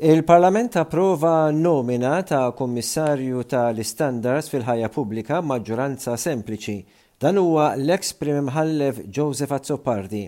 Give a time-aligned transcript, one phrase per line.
[0.00, 6.76] Il-Parlament approva nomina ta' Kommissarju tal-Istandards fil-ħajja pubblika maġġoranza sempliċi.
[7.18, 10.20] Dan huwa l-eks prim Ħallef Joseph Azzopardi.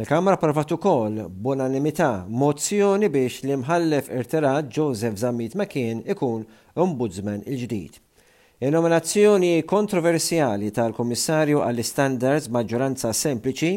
[0.00, 6.48] Il-Kamra approvat ukoll b'unanimità mozzjoni biex l-imħallef irterat Joseph Zammit Makin ikun
[6.80, 8.00] ombudsman il-ġdid.
[8.62, 13.70] Il-nominazzjoni kontroversjali tal-Komissarju għall-Standards maġġoranza sempliċi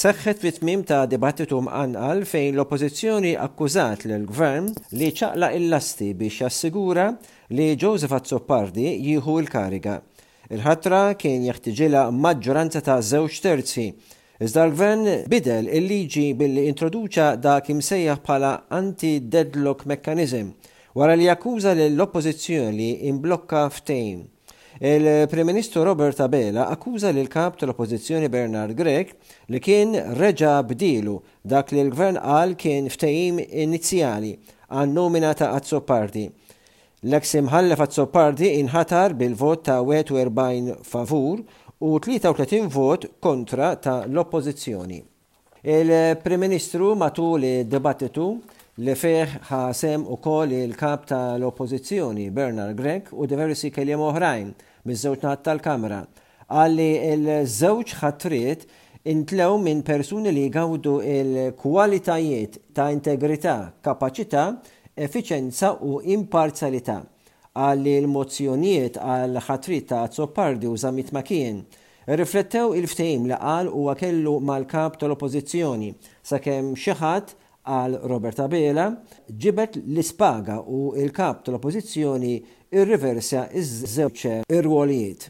[0.00, 4.68] seħħet fit ta' dibattitu mqanqal fejn l-oppożizzjoni akkużat l gvern
[5.00, 7.06] li ċaqla il-lasti biex jassigura
[7.56, 9.96] li Joseph Azzopardi jieħu l-kariga.
[10.52, 13.88] Il-ħatra kien jeħtiġila maġġoranza ta' żewġ terzi.
[14.44, 20.52] Iżda l-gvern bidel il-liġi billi introduċa dak imsejjaħ bħala anti-deadlock mechanism
[20.98, 24.24] wara li akkuża l-oppożizzjoni imblokka ftejn.
[24.80, 29.12] Il-Prem-Ministru Robert Abela akkuża lil kap tal-Oppożizzjoni Bernard Grek
[29.50, 31.14] li kien reġa bdilu
[31.46, 34.34] dak li l-Gvern qal kien ftehim inizjali
[34.68, 36.26] għan nomina ta' Azzopardi.
[37.06, 41.42] L-eks imħallef Azzopardi inħatar bil-vot ta' 41 favur
[41.78, 45.00] u 33 vot kontra ta' l-Oppożizzjoni.
[45.64, 48.28] Il-Prem-Ministru matul id-debattitu
[48.78, 54.52] li feħ ħasem u koll il-kap tal-oppozizjoni Bernard Gregg u diversi kelliem oħrajn
[54.86, 55.98] miż-żewġ naħat tal-Kamra.
[56.46, 58.62] Għalli il-żewġ ħatrit
[59.10, 64.44] intlew minn persuni li gawdu il-kwalitajiet ta' integrità, kapacità,
[64.94, 67.00] efficienza u imparzjalità.
[67.58, 71.64] Għalli il-mozzjonijiet għal ħatrit ta' Zoppardi u Zamit Makien
[72.06, 75.90] riflettew il-ftejm li qal u għakellu mal-kap tal-oppozizjoni
[76.22, 77.36] sakemm xi ħadd
[77.68, 78.84] għal Robert Abela
[79.28, 82.32] ġibet l-ispaga u il-kap tal-oppozizjoni
[82.72, 85.28] ir-riversja iż-żewċ ir rwolijiet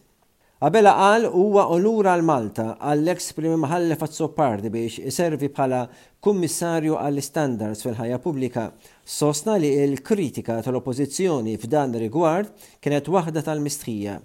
[0.67, 5.83] Abela qal huwa onura għal Malta għall-ex primi fazzo parti biex iservi bħala
[6.25, 8.65] kummissarju għall-standards fil-ħajja pubblika
[9.05, 12.51] sostna li il-kritika tal-oppozizjoni f'dan rigward
[12.83, 14.17] kienet waħda tal-mistħija.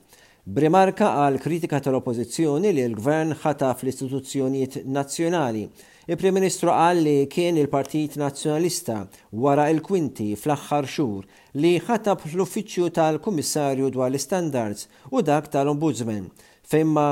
[0.49, 5.67] Brimarka għal kritika tal-oppozizjoni li l-gvern ħataf l-istituzzjonijiet nazzjonali
[6.05, 8.97] Il-Prim Ministru qal li kien il-Partit Nazzjonalista
[9.39, 11.23] wara il-kwinti fl-aħħar xhur
[11.63, 16.25] li ħatab l-uffiċċju tal-Kummissarju dwar l-Standards u dak tal-Ombudsman
[16.67, 17.05] fejn ma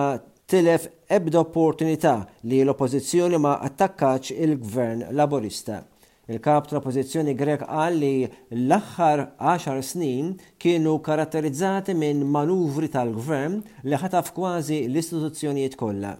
[0.52, 2.18] tilef ebda opportunità
[2.52, 5.78] li l-oppożizzjoni ma attakkax il-Gvern Laborista.
[6.28, 13.56] Il-kap tal-oppożizzjoni Grek qal li l-aħħar 10 snin kienu karatterizzati minn manuvri tal-gvern
[13.88, 16.12] li ħataf kważi l-istituzzjonijiet kollha.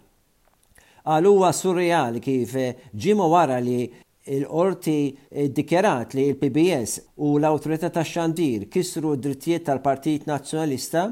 [1.10, 3.88] Għaluwa surreali kif eh, ġimo wara li
[4.36, 11.08] il-qorti eh, dikjarat li il-PBS u l-autorità ta' xandir kisru drittijiet tal-Partit Nazzjonalista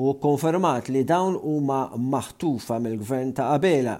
[0.00, 3.98] u konfermat li dawn huma maħtufa mill-gvern ta' Abela.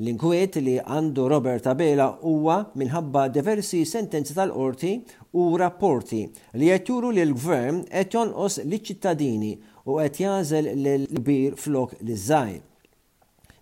[0.00, 4.94] L-inkwiet li għandu Robert Abela huwa minħabba diversi sentenzi tal-qorti
[5.36, 6.22] u rapporti
[6.56, 9.52] li jatturu li l-gvern qed jonqos l ċittadini
[9.86, 12.64] u qed jażel l-kbir flok li żgħir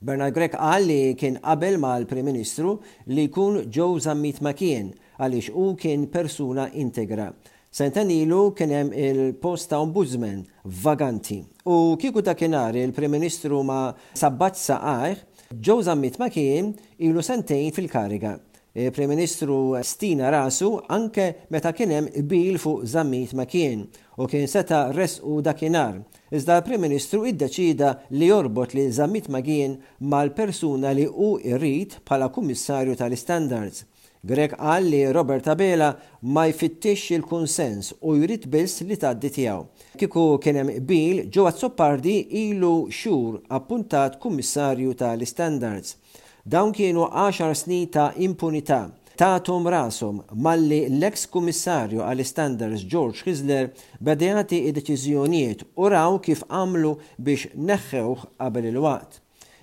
[0.05, 2.75] Bernard Grek qal li kien qabel mal-Prim Ministru
[3.09, 7.31] li jkun ġo zammit ma kien għaliex u kien persuna integra.
[7.75, 10.43] Sentan ilu kien hemm il-post ta' ombudsman
[10.85, 11.39] vaganti.
[11.73, 15.23] U kieku ta' kienar il-Prim Ministru ma sabbat saqajh,
[15.57, 18.37] ġew zammit ma kien ilu sentejn fil-kariga.
[18.75, 23.87] Prim Ministru stina rasu anke meta kien hemm bil fuq zammit ma kien
[24.19, 26.01] u kien seta' resqu dakinhar
[26.35, 29.77] iżda l-Prim Ministru iddeċida li jorbot li zammit magien
[30.13, 33.85] mal-persuna li u irrit bħala kummissarju tal-standards.
[34.25, 35.91] Grek qal li Robert Abela
[36.35, 39.67] ma jfittix il-konsens u jrid biss li taddi tiegħu.
[40.01, 45.99] Kiku kienem bil ġewwa Zoppardi ilu xur appuntat kummissarju tal-standards.
[46.45, 48.83] Dawn kienu 10 snin ta' impunità
[49.17, 53.69] tatum rasom malli l-eks kummissarju għal standards George Kisler
[54.03, 59.21] bedjati id-deċiżjonijiet u raw kif għamlu biex neħħewħ qabel il-waqt.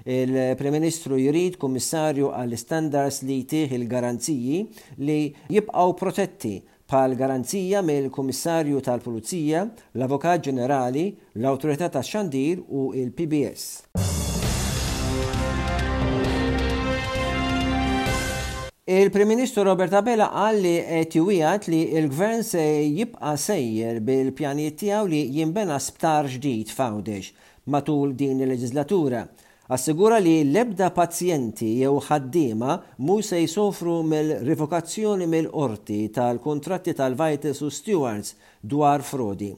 [0.07, 4.61] Il-Prem-Ministru jrid kummissarju għal standards li jtieħ il-garanziji
[5.05, 5.19] li
[5.57, 6.55] jibqaw protetti
[6.91, 9.61] pal garanzija mill komissarju tal-Pulizija,
[9.95, 11.05] l-Avokat Ġenerali,
[11.39, 13.69] l-Autorità tax-Xandir u il-PBS.
[18.91, 20.71] Il-Prim Ministru Robert Abela għalli
[21.07, 22.59] tiwijat li il-Gvern se
[22.91, 27.29] jibqa sejjer bil-pjaniet tiegħu li jimbena sptar ġdid fawdex
[27.71, 29.21] matul din il-leġislatura.
[29.71, 32.75] Assigura li lebda pazjenti jew ħaddiema
[33.07, 39.53] mu se jsofru mill-rivokazzjoni mill-qorti tal-kontratti tal vajtis u Stewards dwar frodi.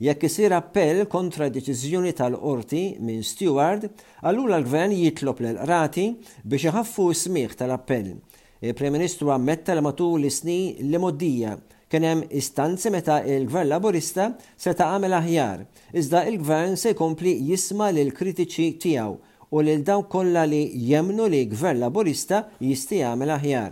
[0.00, 3.84] Jekk isir appell kontra deċiżjoni tal-qorti minn Steward,
[4.24, 6.14] allura l-gvern jitlob l-rati
[6.46, 8.14] biex iħaffu smieħ tal-appell.
[8.60, 11.52] Il-Prim Ministru ammetta li matul is isni li moddija
[11.90, 14.24] kien hemm istanzi meta il-Gvern Laburista
[14.58, 15.60] seta għamel aħjar,
[16.00, 19.14] iżda il-Gvern se jkompli jisma lil kritiċi tiegħu
[19.54, 23.70] u lil dawn kollha li jemnu li Gvern Laburista jista' jagħmel aħjar.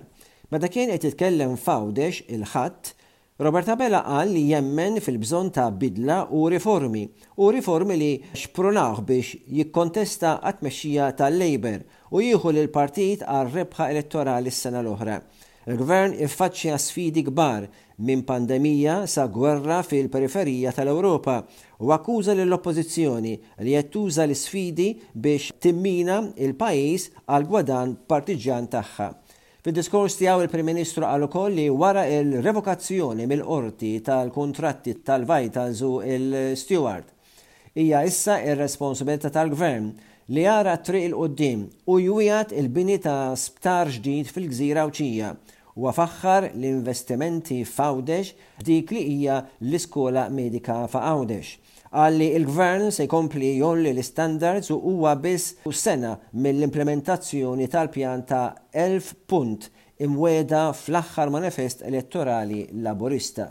[0.54, 2.94] Meta kien qed jitkellem fawdex il-ħadd
[3.38, 7.02] Roberta Bella qal li jemmen fil-bżon ta' bidla u riformi,
[7.44, 8.06] u riformi li
[8.42, 11.82] xpronaħ biex jikkontesta għatmexxija tal-Labor
[12.16, 15.18] u jieħu l partit għal rebħa elettorali s-sena l-oħra.
[15.68, 17.68] Il-gvern iffaċċja sfidi kbar
[18.08, 21.42] minn pandemija sa gwerra fil-periferija tal-Ewropa
[21.84, 23.36] u akkuża l oppożizzjoni
[23.66, 29.12] li jettuża l-sfidi biex timmina il-pajis għal gwadan partiġan tagħha.
[29.66, 37.08] Fid-diskors tiegħu il-Prim Ministru għal ukoll li wara il-revokazzjoni mill-qorti tal-kontratti tal-Vitals u il-Steward
[37.74, 39.88] hija issa ir-responsabilità tal-Gvern
[40.36, 45.32] li jara triq il-qoddim u jujat il-bini ta' sptar ġdid fil-gżira uċija
[45.74, 51.56] u faħħar l-investimenti f'Għawdex dik li hija l-iskola medika f'Għawdex
[51.96, 59.12] għalli il-gvern se jkompli jolli l-standards u huwa biss u sena mill-implementazzjoni tal-pjan ta' 1000
[59.30, 59.70] punt
[60.04, 63.48] imweda fl-aħħar manifest elettorali laborista.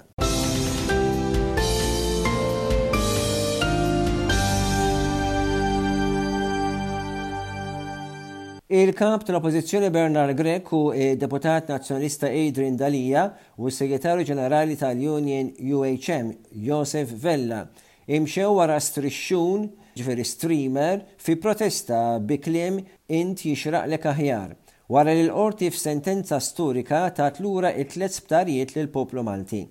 [8.75, 13.25] Il-kap tal-oppozizjoni Bernard Grek u deputat nazjonista Adrian Dalija
[13.61, 16.29] u s-segretarju ġenerali tal-Union UHM
[16.65, 17.63] Josef Vella
[18.05, 19.65] imxew wara strixxun
[19.97, 24.51] ġveri streamer fi protesta bi kliem int jixraq lek aħjar
[24.93, 29.63] wara li l-qorti f'sentenza storika ta' tlura it-tlet sptarijiet l poplu Malti.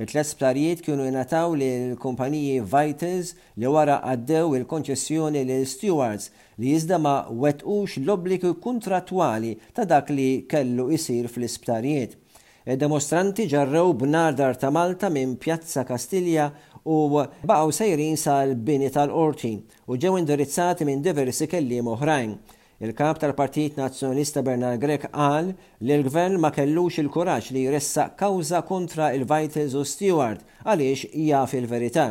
[0.00, 6.30] It-tlet sptarijiet kienu jenataw li l-kumpaniji Vitals li wara għaddew il-konċessjoni li stewards
[6.64, 12.16] li jizda ma wetqux l-obbligu kontratwali ta' dak li kellu jisir fl-isptarijiet.
[12.78, 16.48] Demonstranti ġarrew b'nardar ta' Malta minn Pjazza Kastilja
[16.84, 19.50] u baqgħu sejrin sal-bini tal-qorti
[19.88, 22.34] u ġew indirizzati minn diversi kelliem oħrajn.
[22.82, 25.52] Il-kap tal-Partit Nazzjonista Bernard Grek qal
[25.86, 32.08] li l-gvern ma kellux il-kuraġġ li jressaq kawża kontra il-Vitals u Stewart għaliex jaf il-verità.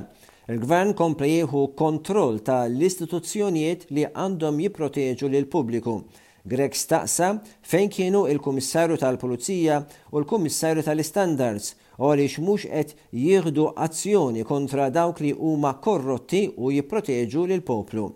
[0.52, 5.98] Il-gvern kompli jieħu kontroll tal-istituzzjonijiet li għandhom jipproteġu lil pubbliku.
[6.44, 7.36] Grek staqsa
[7.70, 9.76] fejn kienu il-Kummissarju tal-Pulizija
[10.12, 16.72] u l-Kummissarju tal-Standards u għaliex mhux qed jieħdu azzjoni kontra dawk li huma korrotti u
[16.74, 18.08] jipproteġu lil poplu.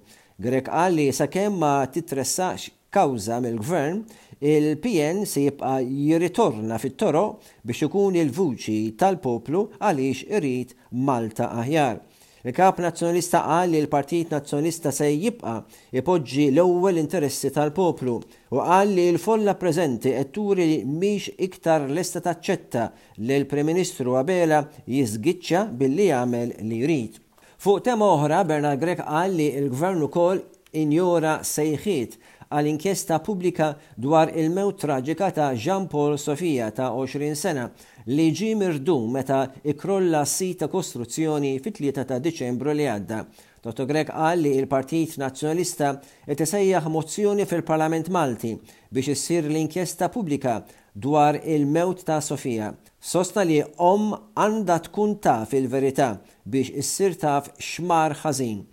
[0.41, 4.01] Grek qal li sakemm ma titressax kawża mill-gvern,
[4.41, 7.25] il-PN se jibqa jirritorna fit-toro
[7.61, 12.01] biex ikun il-vuċi tal-poplu għaliex irrid Malta aħjar.
[12.45, 15.53] Il-kap nazjonalista qal li l-Partit Nazjonalista se jibqa
[15.97, 22.21] ipoġġi l-ewwel interessi tal-poplu u qal li l-folla preżenti qed turi li mhix iktar lesta
[22.27, 22.83] taċċetta
[23.25, 27.17] li l-Prim Ministru Abela jiżgiċċa billi jagħmel li jrid.
[27.65, 30.45] Fuq tema oħra, Bernard Grek qal li l-Gvern ukoll
[30.77, 32.19] injora sejħiet
[32.53, 37.65] għal inkjesta pubblika dwar il-mewt traġika ta' Jean-Paul Sofia ta' 20 sena
[38.11, 43.21] li ġi mirdu meta ikrolla sit ta' kostruzzjoni fit-3 ta' Deċembru li għadda.
[43.65, 43.87] Dr.
[43.89, 45.95] Grek qal li il-Partit Nazzjonalista
[46.29, 48.53] itesejjaħ mozzjoni fil-Parlament Malti
[48.93, 50.59] biex issir l-inkjesta pubblika
[50.93, 52.71] dwar il-mewt ta' Sofija.
[53.05, 56.13] Sosta li om għanda tkun taf il-verità
[56.45, 58.63] biex issir taf xmar ħażin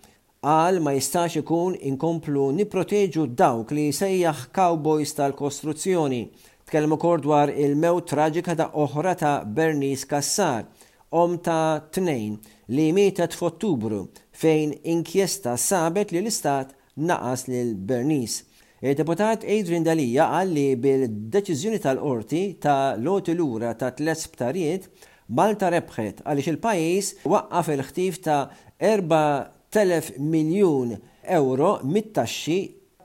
[0.43, 6.19] għal ma jistax ikun inkomplu niproteġu dawk li sejjaħ cowboys tal-kostruzzjoni.
[6.67, 10.65] Tkellmu kor dwar il-mewt traġika ta' oħra ta' Bernice Kassar,
[11.15, 12.35] om ta' tnejn
[12.75, 14.01] li mietet f'Ottubru
[14.35, 16.75] fejn inkjesta sabet li l-istat
[17.07, 18.43] naqas l Bernice.
[18.83, 24.89] Il-deputat Adrian Dalija għalli li bil-deċiżjoni tal-qorti ta' loti lura ta' tlet sptarijiet
[25.39, 28.39] Malta rebħet għaliex il-pajis waqqa' fil ħtif ta'
[28.75, 29.27] erba'
[29.73, 30.93] telef miljun
[31.25, 32.57] euro mit-taxxi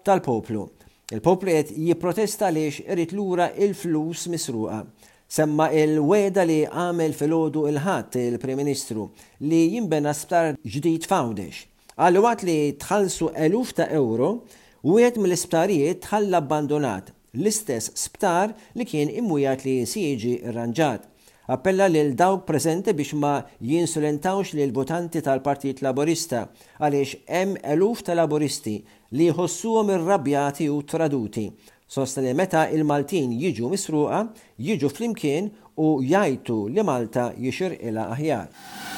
[0.04, 0.66] tal-poplu.
[1.12, 4.82] Il-poplu qed jipprotesta lix irid lura il-flus misruqa.
[5.28, 9.06] Semma il-weda li għamel fil-ħodu il-ħadd il-Prim Ministru
[9.48, 11.62] li jimbena sptar ġdid fawdex.
[11.98, 14.30] Għallu għat li tħallsu eluf ta' euro
[14.88, 21.04] u għed mill-isptarijiet tħall abbandonat l-istess sptar li kien immujat li sieġi rranġat
[21.50, 26.42] appella lil dawk prezenti biex ma jinsulentawx l votanti tal-Partit Laborista
[26.76, 28.76] għaliex hemm eluf ta' laboristi
[29.16, 31.46] li jħossuhom irrabjati u traduti.
[32.22, 34.28] li meta il-Maltin jiġu misruqa,
[34.60, 35.50] jiġu flimkien
[35.80, 38.97] u jajtu li Malta jixir ila aħjar.